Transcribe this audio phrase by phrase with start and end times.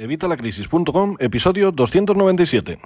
[0.00, 2.78] Evitalacrisis.com, episodio 297.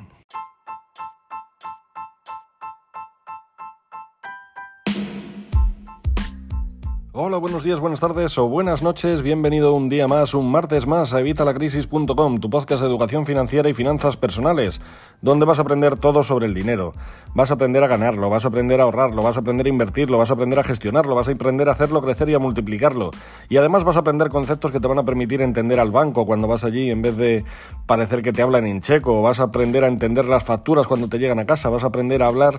[7.17, 9.23] Hola, buenos días, buenas tardes o buenas noches.
[9.23, 13.73] Bienvenido un día más, un martes más a Evitalacrisis.com, tu podcast de educación financiera y
[13.73, 14.81] finanzas personales,
[15.23, 16.93] donde vas a aprender todo sobre el dinero.
[17.33, 20.19] Vas a aprender a ganarlo, vas a aprender a ahorrarlo, vas a aprender a invertirlo,
[20.19, 23.13] vas a aprender a gestionarlo, vas a aprender a hacerlo crecer y a multiplicarlo.
[23.49, 26.49] Y además vas a aprender conceptos que te van a permitir entender al banco cuando
[26.49, 27.45] vas allí en vez de
[27.87, 29.23] parecer que te hablan en checo.
[29.23, 32.25] Vas a aprender a entender las facturas cuando te llegan a casa, vas a aprender
[32.25, 32.59] a hablar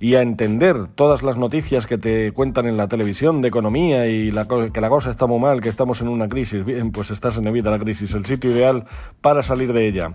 [0.00, 4.30] y a entender todas las noticias que te cuentan en la televisión de economía y
[4.30, 7.36] la, que la cosa está muy mal, que estamos en una crisis, bien, pues estás
[7.36, 8.86] en Evita la Crisis, el sitio ideal
[9.20, 10.14] para salir de ella.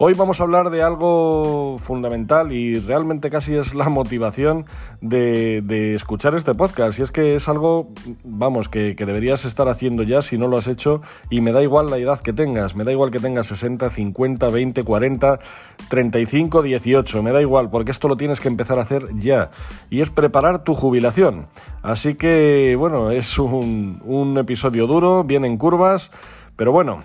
[0.00, 4.64] Hoy vamos a hablar de algo fundamental y realmente casi es la motivación
[5.00, 7.00] de, escuchar este podcast.
[7.00, 7.88] Y es que es algo,
[8.22, 11.00] vamos, que, que, deberías estar haciendo ya si no lo has hecho.
[11.30, 12.76] Y me da igual la edad que tengas.
[12.76, 15.40] Me da igual que tengas 60, 50, 20, 40,
[15.88, 17.22] 35, 18.
[17.24, 19.50] Me da igual, porque esto lo tienes que empezar a hacer ya.
[19.90, 21.46] Y es preparar tu jubilación.
[21.82, 26.12] Así que, bueno, es un, un episodio duro, vienen curvas.
[26.54, 27.02] Pero bueno,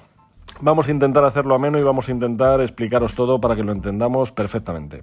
[0.64, 4.31] Vamos a intentar hacerlo ameno y vamos a intentar explicaros todo para que lo entendamos
[4.31, 5.02] perfectamente.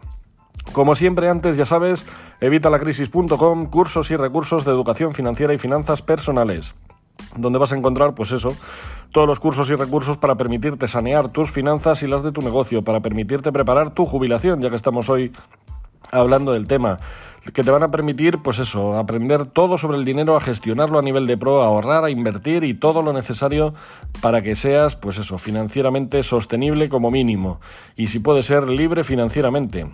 [0.73, 2.07] Como siempre antes, ya sabes,
[2.41, 6.75] evitalacrisis.com, cursos y recursos de educación financiera y finanzas personales,
[7.37, 8.57] donde vas a encontrar, pues eso,
[9.13, 12.83] todos los cursos y recursos para permitirte sanear tus finanzas y las de tu negocio,
[12.83, 15.31] para permitirte preparar tu jubilación, ya que estamos hoy
[16.11, 17.01] hablando del tema
[17.53, 21.03] que te van a permitir, pues eso, aprender todo sobre el dinero, a gestionarlo a
[21.03, 23.75] nivel de pro, a ahorrar, a invertir y todo lo necesario
[24.21, 27.61] para que seas, pues eso, financieramente sostenible como mínimo.
[27.97, 29.87] Y si puede ser libre financieramente,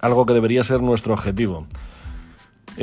[0.00, 1.66] algo que debería ser nuestro objetivo.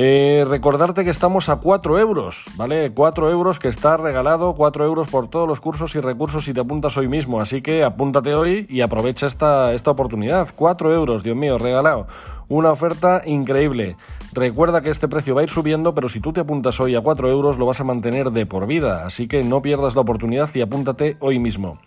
[0.00, 2.92] Eh, recordarte que estamos a 4 euros, ¿vale?
[2.94, 6.60] 4 euros que está regalado, 4 euros por todos los cursos y recursos si te
[6.60, 7.40] apuntas hoy mismo.
[7.40, 10.50] Así que apúntate hoy y aprovecha esta, esta oportunidad.
[10.54, 12.06] 4 euros, Dios mío, regalado.
[12.46, 13.96] Una oferta increíble.
[14.32, 17.00] Recuerda que este precio va a ir subiendo, pero si tú te apuntas hoy a
[17.00, 19.04] 4 euros lo vas a mantener de por vida.
[19.04, 21.80] Así que no pierdas la oportunidad y apúntate hoy mismo.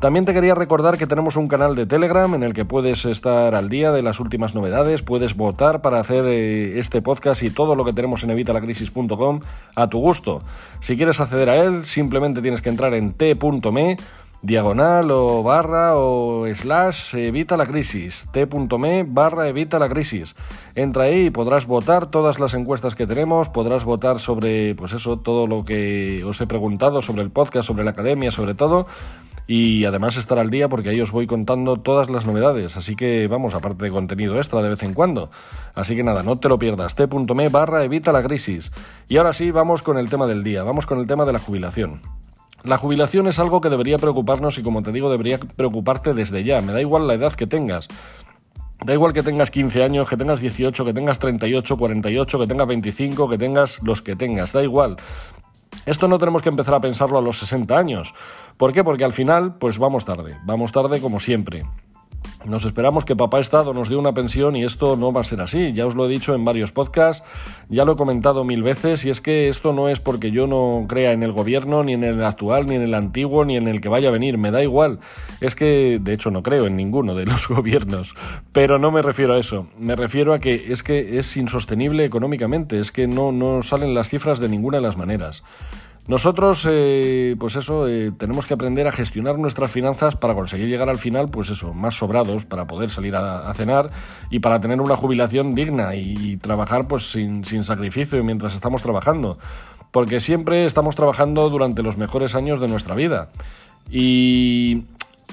[0.00, 3.56] También te quería recordar que tenemos un canal de Telegram en el que puedes estar
[3.56, 7.74] al día de las últimas novedades, puedes votar para hacer eh, este podcast y todo
[7.74, 9.40] lo que tenemos en evitalacrisis.com
[9.74, 10.42] a tu gusto.
[10.78, 13.96] Si quieres acceder a él, simplemente tienes que entrar en t.me
[14.40, 20.36] diagonal o barra o slash evita la crisis, t.me barra evita la crisis.
[20.76, 25.18] Entra ahí y podrás votar todas las encuestas que tenemos, podrás votar sobre, pues eso,
[25.18, 28.86] todo lo que os he preguntado sobre el podcast, sobre la academia, sobre todo
[29.50, 32.76] y además estar al día porque ahí os voy contando todas las novedades.
[32.76, 35.30] Así que vamos, aparte de contenido extra de vez en cuando.
[35.74, 36.94] Así que nada, no te lo pierdas.
[36.94, 38.70] t.me barra evita la crisis.
[39.08, 41.38] Y ahora sí, vamos con el tema del día, vamos con el tema de la
[41.38, 42.02] jubilación.
[42.62, 46.60] La jubilación es algo que debería preocuparnos y como te digo, debería preocuparte desde ya.
[46.60, 47.88] Me da igual la edad que tengas.
[48.84, 52.66] Da igual que tengas 15 años, que tengas 18, que tengas 38, 48, que tengas
[52.68, 54.98] 25, que tengas los que tengas, da igual.
[55.86, 58.14] Esto no tenemos que empezar a pensarlo a los 60 años.
[58.56, 58.84] ¿Por qué?
[58.84, 61.64] Porque al final, pues vamos tarde, vamos tarde como siempre.
[62.44, 65.40] Nos esperamos que papá Estado nos dé una pensión y esto no va a ser
[65.40, 65.72] así.
[65.72, 67.26] Ya os lo he dicho en varios podcasts,
[67.68, 70.86] ya lo he comentado mil veces y es que esto no es porque yo no
[70.88, 73.80] crea en el gobierno, ni en el actual, ni en el antiguo, ni en el
[73.80, 74.38] que vaya a venir.
[74.38, 75.00] Me da igual.
[75.40, 78.14] Es que, de hecho, no creo en ninguno de los gobiernos.
[78.52, 79.66] Pero no me refiero a eso.
[79.78, 82.78] Me refiero a que es que es insostenible económicamente.
[82.78, 85.42] Es que no, no salen las cifras de ninguna de las maneras.
[86.08, 90.88] Nosotros, eh, pues eso, eh, tenemos que aprender a gestionar nuestras finanzas para conseguir llegar
[90.88, 93.90] al final, pues eso, más sobrados, para poder salir a, cenar
[94.30, 99.38] y para tener una jubilación digna y, trabajar pues sin, sin sacrificio mientras estamos trabajando.
[99.90, 103.28] Porque siempre estamos trabajando durante los mejores años de nuestra vida.
[103.90, 104.84] Y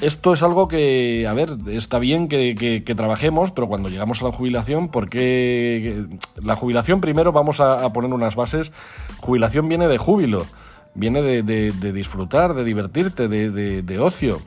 [0.02, 4.32] esto es algo que, a ver, está bien que, trabajemos, pero cuando llegamos a la
[4.34, 6.06] jubilación, ¿por qué?
[6.42, 8.74] La jubilación, primero vamos a, poner unas bases.
[9.22, 10.46] Jubilación viene de júbilo,
[10.96, 14.42] viene de, disfrutar, de divertirte, de ocio.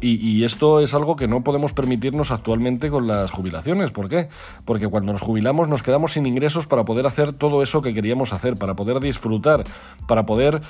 [0.00, 3.92] Y, esto es algo que no podemos permitirnos actualmente con las jubilaciones.
[3.92, 4.28] ¿Por qué?
[4.64, 8.32] Porque cuando nos jubilamos nos quedamos sin ingresos para poder hacer todo eso que queríamos
[8.32, 9.64] hacer, para poder disfrutar,
[10.06, 10.60] para poder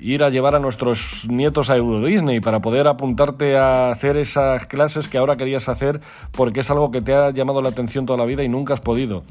[0.00, 4.66] ir a llevar a nuestros nietos a Euro Disney, para poder apuntarte a hacer esas
[4.66, 6.00] clases que ahora querías hacer
[6.32, 8.80] porque es algo que te ha llamado la atención toda la vida y nunca has
[8.80, 9.22] podido.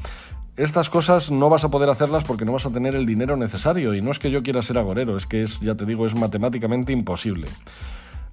[0.62, 3.96] Estas cosas no vas a poder hacerlas porque no vas a tener el dinero necesario
[3.96, 6.14] y no es que yo quiera ser agorero, es que es, ya te digo, es
[6.14, 7.48] matemáticamente imposible.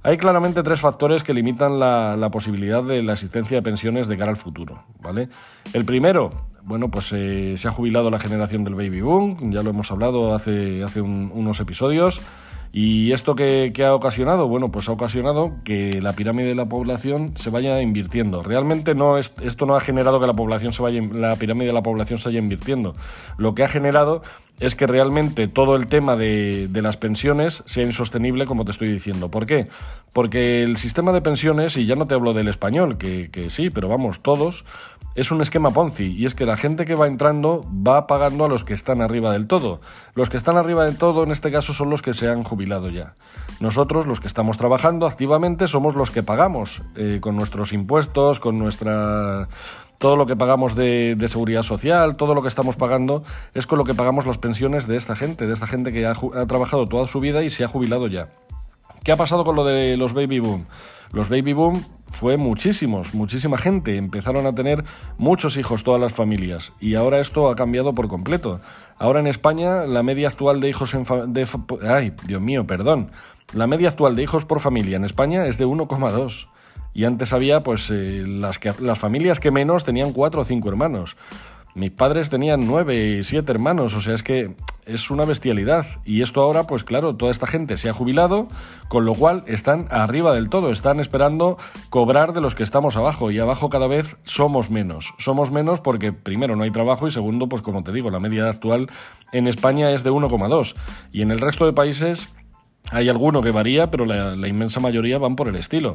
[0.02, 4.30] Hay claramente tres factores que limitan la, posibilidad de la existencia de pensiones de cara
[4.30, 4.82] al futuro.
[5.00, 5.30] ¿vale?
[5.72, 6.28] El primero,
[6.64, 10.34] bueno, pues eh, se ha jubilado la generación del baby boom, ya lo hemos hablado
[10.34, 12.20] hace, hace unos episodios,
[12.72, 14.46] ¿Y esto qué, ha ocasionado?
[14.46, 18.42] Bueno, pues ha ocasionado que la pirámide de la población se vaya invirtiendo.
[18.42, 21.72] Realmente no es, esto no ha generado que la población se vaya, la pirámide de
[21.72, 22.94] la población se vaya invirtiendo.
[23.38, 24.22] Lo que ha generado
[24.60, 29.30] es que realmente todo el tema de, las pensiones sea insostenible, como te estoy diciendo.
[29.30, 29.68] ¿Por qué?
[30.12, 33.88] Porque el sistema de pensiones, y ya no te hablo del español, que, sí, pero
[33.88, 34.64] vamos, todos,
[35.14, 38.48] es un esquema Ponzi, y es que la gente que va entrando va pagando a
[38.48, 39.80] los que están arriba del todo.
[40.14, 42.90] Los que están arriba del todo, en este caso, son los que se han jubilado
[42.90, 43.14] ya.
[43.60, 48.58] Nosotros, los que estamos trabajando activamente, somos los que pagamos eh, con nuestros impuestos, con
[48.58, 49.48] nuestra
[49.98, 53.84] todo lo que pagamos de, seguridad social, todo lo que estamos pagando es con lo
[53.84, 56.14] que pagamos las pensiones de esta gente, de esta gente que ha,
[56.46, 58.28] trabajado toda su vida y se ha jubilado ya.
[59.02, 60.66] ¿Qué ha pasado con lo de los baby boom?
[61.12, 63.96] Los baby boom fue muchísimos, muchísima gente.
[63.96, 64.84] Empezaron a tener
[65.16, 68.60] muchos hijos todas las familias y ahora esto ha cambiado por completo.
[68.98, 71.04] Ahora en España la media actual de hijos en
[71.88, 73.10] ay, Dios mío, perdón.
[73.52, 76.48] La media actual de hijos por familia en España es de 1,2
[76.98, 80.68] y antes había pues eh, las, que, las familias que menos tenían cuatro o cinco
[80.68, 81.16] hermanos.
[81.76, 85.86] Mis padres tenían nueve y siete hermanos, o sea, es que es una bestialidad.
[86.04, 88.48] Y esto ahora, pues claro, toda esta gente se ha jubilado,
[88.88, 91.56] con lo cual están arriba del todo, están esperando
[91.88, 93.30] cobrar de los que estamos abajo.
[93.30, 95.14] Y abajo cada vez somos menos.
[95.18, 98.48] Somos menos porque primero no hay trabajo y segundo, pues como te digo, la media
[98.48, 98.90] actual
[99.30, 100.74] en España es de 1,2.
[101.12, 102.34] Y en el resto de países
[102.90, 105.94] hay alguno que varía, pero la, la inmensa mayoría van por el estilo.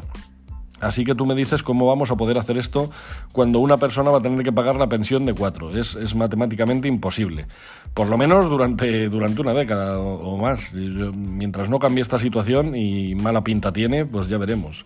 [0.83, 2.89] Así que tú me dices cómo vamos a poder hacer esto
[3.31, 5.71] cuando una persona va a tener que pagar la pensión de cuatro.
[5.77, 7.47] Es, matemáticamente imposible.
[7.93, 10.73] Por lo menos durante, durante una década o, más.
[10.73, 14.85] mientras no cambie esta situación y mala pinta tiene, pues ya veremos.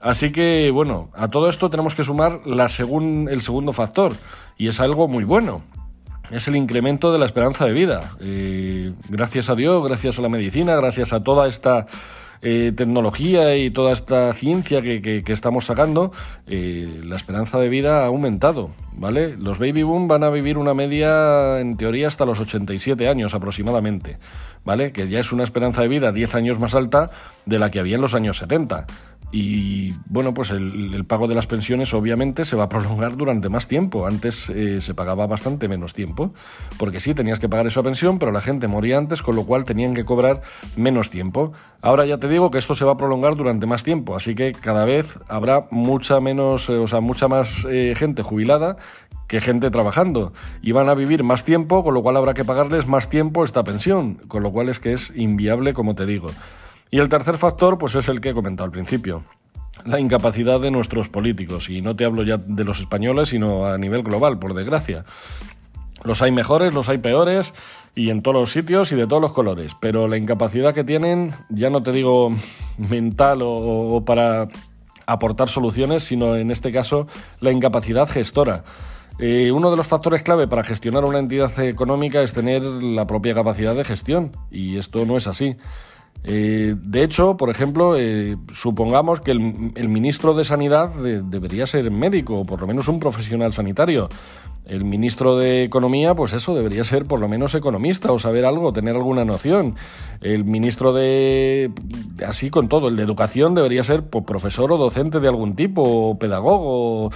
[0.00, 4.12] Así que, bueno, a todo esto tenemos que sumar la el segundo factor,
[4.58, 5.62] y es algo muy bueno.
[6.32, 8.00] Es el incremento de la esperanza de vida.
[8.20, 11.86] Eh, gracias a Dios, gracias a la medicina, gracias a toda esta
[12.44, 16.10] eh, tecnología y toda esta ciencia que, estamos sacando,
[16.48, 19.36] eh, la esperanza de vida ha aumentado, ¿vale?
[19.36, 24.18] Los baby boom van a vivir una media, en teoría, hasta los 87 años aproximadamente,
[24.64, 24.90] ¿vale?
[24.90, 27.12] Que ya es una esperanza de vida 10 años más alta
[27.46, 28.86] de la que había en los años 70.
[29.34, 33.66] Y bueno, pues el, pago de las pensiones obviamente se va a prolongar durante más
[33.66, 34.06] tiempo.
[34.06, 36.34] Antes eh, se pagaba bastante menos tiempo,
[36.78, 39.64] porque sí, tenías que pagar esa pensión, pero la gente moría antes, con lo cual
[39.64, 40.42] tenían que cobrar
[40.76, 41.54] menos tiempo.
[41.80, 44.52] Ahora ya te digo que esto se va a prolongar durante más tiempo, así que
[44.52, 48.76] cada vez habrá mucha menos, eh, o sea, mucha más eh, gente jubilada
[49.28, 52.86] que gente trabajando y van a vivir más tiempo, con lo cual habrá que pagarles
[52.86, 56.28] más tiempo esta pensión, con lo cual es que es inviable, como te digo.
[56.92, 59.24] Y el tercer factor, pues es el que he comentado al principio,
[59.86, 61.70] la incapacidad de nuestros políticos.
[61.70, 65.06] Y no te hablo ya de los españoles, sino a nivel global, por desgracia.
[66.04, 67.54] Los hay mejores, los hay peores,
[67.94, 69.74] y en todos los sitios y de todos los colores.
[69.80, 72.30] Pero la incapacidad que tienen, ya no te digo
[72.76, 74.48] mental o, para
[75.06, 77.06] aportar soluciones, sino en este caso
[77.40, 78.64] la incapacidad gestora.
[79.18, 83.32] Eh, uno de los factores clave para gestionar una entidad económica es tener la propia
[83.32, 85.56] capacidad de gestión, y esto no es así.
[86.24, 92.40] Eh, de hecho, por ejemplo, eh, supongamos que el, ministro de Sanidad debería ser médico
[92.40, 94.08] o por lo menos un profesional sanitario.
[94.64, 98.72] El ministro de Economía, pues eso, debería ser por lo menos economista o saber algo,
[98.72, 99.74] tener alguna noción.
[100.20, 101.72] El ministro de,
[102.24, 105.82] así con todo, el de Educación debería ser pues, profesor o docente de algún tipo,
[105.82, 107.10] o pedagogo.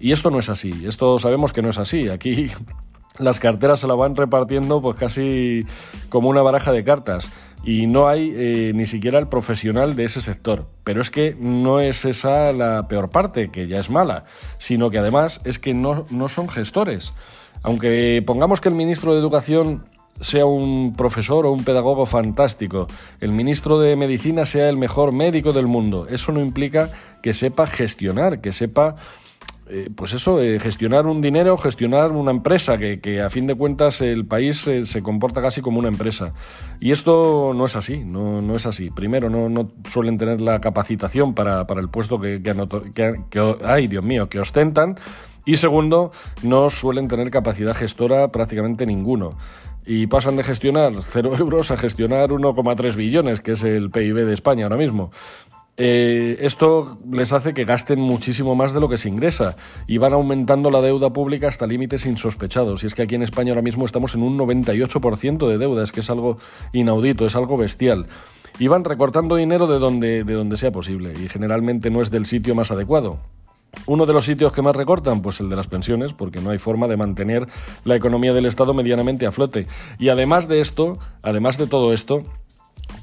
[0.00, 2.08] Y esto no es así, esto sabemos que no es así.
[2.08, 2.46] Aquí
[3.18, 5.66] las carteras se la van repartiendo pues casi
[6.08, 7.30] como una baraja de cartas
[7.64, 10.66] y no hay eh, ni siquiera el profesional de ese sector.
[10.84, 14.24] Pero es que no es esa la peor parte, que ya es mala,
[14.58, 17.12] sino que además es que no, no son gestores.
[17.62, 19.84] Aunque pongamos que el ministro de Educación
[20.20, 22.86] sea un profesor o un pedagogo fantástico,
[23.20, 26.90] el ministro de Medicina sea el mejor médico del mundo, eso no implica
[27.22, 28.96] que sepa gestionar, que sepa
[29.70, 34.00] eh, pues eso, eh, gestionar un dinero, gestionar una empresa, que, a fin de cuentas
[34.00, 36.32] el país eh, se comporta casi como una empresa.
[36.80, 38.90] Y esto no es así, no, no es así.
[38.90, 44.28] Primero, no, no, suelen tener la capacitación para, el puesto que, que, ay, Dios mío,
[44.28, 44.98] que ostentan.
[45.44, 49.36] Y segundo, no suelen tener capacidad gestora prácticamente ninguno.
[49.84, 54.34] Y pasan de gestionar 0 euros a gestionar 1,3 billones, que es el PIB de
[54.34, 55.10] España ahora mismo.
[55.80, 59.56] Eh, esto les hace que gasten muchísimo más de lo que se ingresa
[59.86, 62.82] y van aumentando la deuda pública hasta límites insospechados.
[62.82, 65.92] Y es que aquí en España ahora mismo estamos en un 98% de deuda, es
[65.92, 66.38] que es algo
[66.72, 68.06] inaudito, es algo bestial.
[68.58, 72.26] Y van recortando dinero de donde, de donde sea posible y generalmente no es del
[72.26, 73.20] sitio más adecuado.
[73.86, 76.58] Uno de los sitios que más recortan, pues el de las pensiones, porque no hay
[76.58, 77.46] forma de mantener
[77.84, 79.68] la economía del Estado medianamente a flote.
[80.00, 82.24] Y además de esto, además de todo esto,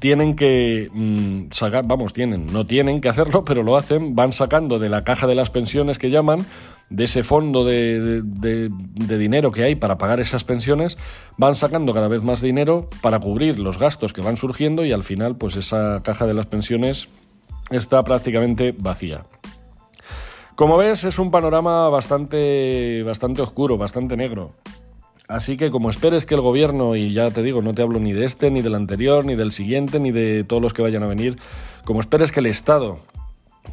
[0.06, 4.78] tienen que mm, sacar, vamos, tienen, no tienen que hacerlo, pero lo hacen, van sacando
[4.78, 6.46] de la caja de las pensiones que llaman,
[6.90, 10.96] de ese fondo de, de, dinero que hay para pagar esas pensiones,
[11.38, 15.02] van sacando cada vez más dinero para cubrir los gastos que van surgiendo y al
[15.02, 17.08] final pues esa caja de las pensiones
[17.70, 19.24] está prácticamente vacía.
[20.54, 24.52] Como ves, es un panorama bastante, bastante oscuro, bastante negro.
[25.28, 28.12] Así que como esperes que el gobierno, y ya te digo, no te hablo ni
[28.12, 31.08] de este, ni del anterior, ni del siguiente, ni de todos los que vayan a
[31.08, 31.38] venir,
[31.84, 33.00] como esperes que el Estado,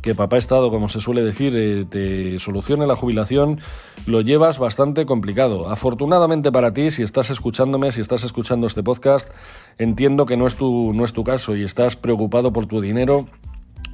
[0.01, 3.59] que papá Estado, como se suele decir, eh, te solucione la jubilación,
[4.07, 5.69] lo llevas bastante complicado.
[5.69, 9.29] Afortunadamente para ti, si estás escuchándome, si estás escuchando este podcast,
[9.77, 13.27] entiendo que no es tu, no es tu caso y estás preocupado por tu dinero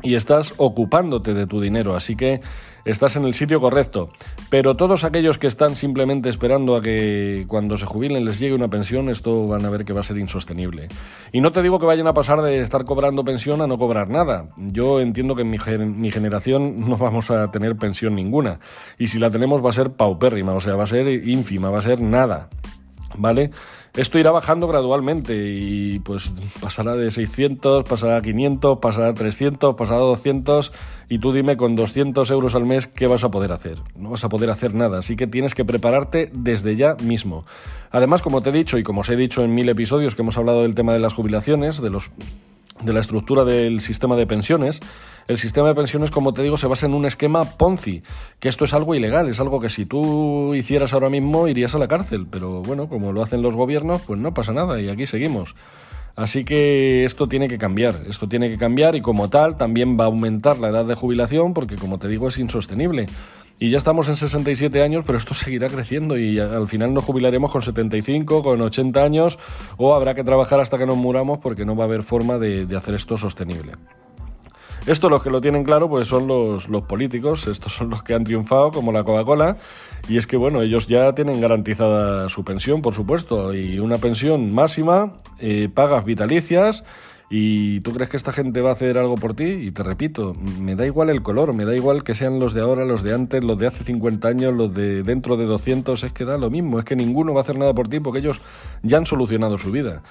[0.01, 2.41] y estás ocupándote de tu dinero, así que
[2.85, 4.09] estás en el sitio correcto.
[4.49, 8.69] Pero todos aquellos que están simplemente esperando a que cuando se jubilen les llegue una
[8.69, 10.87] pensión, esto van a ver que va a ser insostenible.
[11.31, 14.09] Y no te digo que vayan a pasar de estar cobrando pensión a no cobrar
[14.09, 14.49] nada.
[14.57, 18.59] Yo entiendo que en mi, mi generación no vamos a tener pensión ninguna.
[18.97, 21.79] Y si la tenemos va a ser paupérrima, o sea, va a ser ínfima, va
[21.79, 22.49] a ser nada.
[23.17, 23.51] ¿Vale?
[23.95, 26.31] Esto irá bajando gradualmente y pues
[26.61, 30.71] pasará de 600, pasará a 500, pasará a 300, pasará a 200
[31.09, 33.77] y tú dime con 200 euros al mes qué vas a poder hacer.
[33.95, 37.45] No vas a poder hacer nada, así que tienes que prepararte desde ya mismo.
[37.91, 40.37] Además, como te he dicho y como os he dicho en mil episodios que hemos
[40.37, 42.11] hablado del tema de las jubilaciones, de los
[42.81, 44.79] de la estructura del sistema de pensiones,
[45.27, 48.03] el sistema de pensiones, como te digo, se basa en un esquema Ponzi,
[48.39, 51.79] que esto es algo ilegal, es algo que si tú hicieras ahora mismo irías a
[51.79, 55.05] la cárcel, pero bueno, como lo hacen los gobiernos, pues no pasa nada y aquí
[55.05, 55.55] seguimos.
[56.15, 60.03] Así que esto tiene que cambiar, esto tiene que cambiar y como tal también va
[60.03, 63.05] a aumentar la edad de jubilación porque como te digo es insostenible.
[63.61, 67.51] Y ya estamos en 67 años, pero esto seguirá creciendo y al final nos jubilaremos
[67.51, 69.37] con 75, con 80 años
[69.75, 72.65] o habrá que trabajar hasta que nos muramos porque no va a haber forma de,
[72.77, 73.73] hacer esto sostenible.
[74.87, 78.13] Esto los que lo tienen claro pues son los, los, políticos, estos son los que
[78.13, 79.57] han triunfado como la Coca-Cola
[80.07, 84.53] y es que bueno, ellos ya tienen garantizada su pensión por supuesto y una pensión
[84.53, 86.85] máxima, eh, pagas vitalicias
[87.31, 89.43] ¿Y tú crees que esta gente va a hacer algo por ti?
[89.43, 92.61] Y te repito, me da igual el color, me da igual que sean los de
[92.61, 96.11] ahora, los de antes, los de hace 50 años, los de dentro de 200, es
[96.11, 98.41] que da lo mismo, es que ninguno va a hacer nada por ti porque ellos
[98.81, 100.01] ya han solucionado su vida.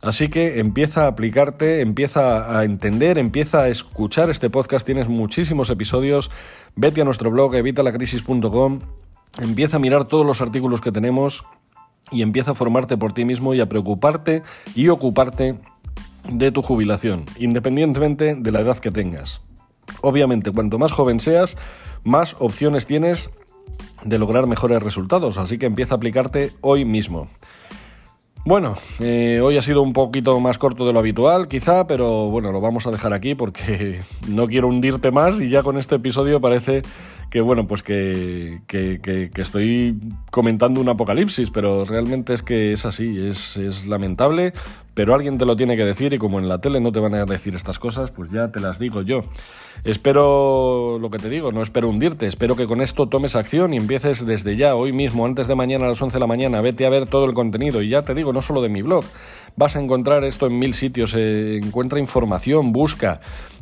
[0.00, 5.68] Así que empieza a aplicarte, empieza a entender, empieza a escuchar este podcast, tienes muchísimos
[5.70, 6.30] episodios,
[6.76, 8.78] vete a nuestro blog evitalacrisis.com,
[9.40, 11.44] empieza a mirar todos los artículos que tenemos
[12.12, 14.42] y empieza a formarte por ti mismo y a preocuparte
[14.74, 15.56] y ocuparte
[16.30, 19.40] de tu jubilación, independientemente de la edad que tengas.
[20.00, 21.56] Obviamente, cuanto más joven seas,
[22.04, 23.30] más opciones tienes
[24.04, 27.28] de lograr mejores resultados, así que empieza a aplicarte hoy mismo.
[28.42, 32.52] Bueno, eh, hoy ha sido un poquito más corto de lo habitual, quizá, pero bueno,
[32.52, 36.40] lo vamos a dejar aquí porque no quiero hundirte más y ya con este episodio
[36.40, 36.80] parece
[37.30, 43.20] que bueno, pues que, que, estoy comentando un apocalipsis, pero realmente es que es así,
[43.20, 44.52] es, es, lamentable,
[44.94, 47.14] pero alguien te lo tiene que decir y como en la tele no te van
[47.14, 49.22] a decir estas cosas, pues ya te las digo yo.
[49.84, 53.76] Espero lo que te digo, no espero hundirte, espero que con esto tomes acción y
[53.76, 56.86] empieces desde ya, hoy mismo, antes de mañana a las 11 de la mañana, vete
[56.86, 59.04] a ver todo el contenido y ya te digo, no solo de mi blog,
[59.56, 63.20] vas a encontrar esto en mil sitios, eh, encuentra información, busca.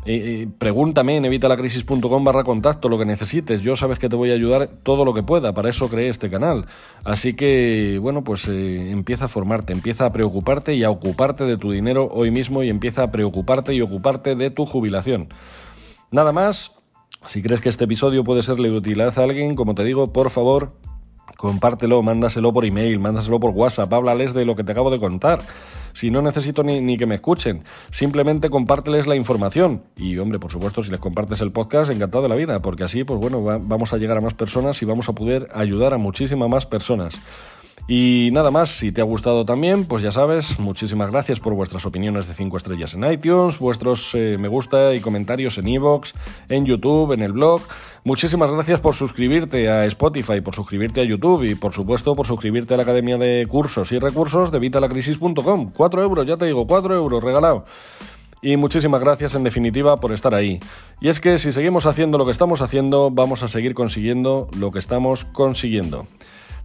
[0.09, 3.61] Eh, eh, pregúntame en evitalacrisis.com barra contacto lo que necesites.
[3.61, 5.53] Yo sabes que te voy a ayudar todo lo que pueda.
[5.53, 6.65] Para eso creé este canal.
[7.05, 11.57] Así que, bueno, pues eh, empieza a formarte, empieza a preocuparte y a ocuparte de
[11.57, 15.29] tu dinero hoy mismo y empieza a preocuparte y ocuparte de tu jubilación.
[16.11, 16.77] Nada más.
[17.27, 20.31] Si crees que este episodio puede serle de utilidad a alguien, como te digo, por
[20.31, 20.75] favor,
[21.37, 25.41] compártelo, mándaselo por email, mándaselo por WhatsApp, háblales de lo que te acabo de contar.
[25.93, 29.83] Si no necesito ni, que me escuchen, simplemente compárteles la información.
[29.97, 33.03] Y hombre, por supuesto, si les compartes el podcast, encantado de la vida, porque así,
[33.03, 36.49] pues bueno, vamos a llegar a más personas y vamos a poder ayudar a muchísimas
[36.49, 37.19] más personas.
[37.91, 41.87] Y nada más, si te ha gustado también, pues ya sabes, muchísimas gracias por vuestras
[41.87, 46.13] opiniones de 5 estrellas en iTunes, vuestros eh, me gusta y comentarios en iVoox,
[46.51, 47.63] en YouTube, en el blog.
[48.05, 52.75] Muchísimas gracias por suscribirte a Spotify, por suscribirte a YouTube y por supuesto por suscribirte
[52.75, 55.73] a la Academia de Cursos y Recursos de vitalacrisis.com.
[55.75, 57.65] 4 euros, ya te digo, 4 euros regalado.
[58.43, 60.61] Y muchísimas gracias en definitiva por estar ahí.
[61.01, 64.73] Y es que si seguimos haciendo lo que estamos haciendo, vamos a seguir consiguiendo lo
[64.73, 66.07] que estamos consiguiendo.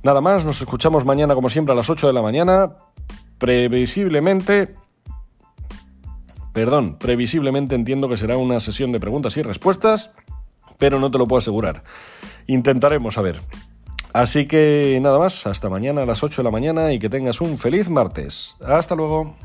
[0.04, 2.76] Nada más, nos escuchamos mañana como siempre a las 8 de la mañana.
[3.38, 4.76] Previsiblemente...
[6.52, 10.12] Perdón, previsiblemente entiendo que será una sesión de preguntas y respuestas,
[10.78, 11.84] pero no te lo puedo asegurar.
[12.46, 13.40] Intentaremos a ver.
[14.12, 17.42] Así que nada más, hasta mañana a las 8 de la mañana y que tengas
[17.42, 18.56] un feliz martes.
[18.64, 19.36] Hasta luego.